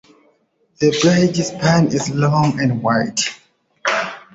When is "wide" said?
2.81-3.19